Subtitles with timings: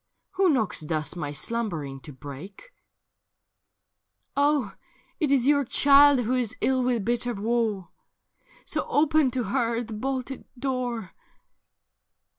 [0.31, 2.77] Who knocks thus my slumbering to break?'■
[4.35, 4.73] Oh!
[5.19, 7.89] it is your child who is ill with bitter woe!
[8.65, 11.13] So open to her the bohed door.'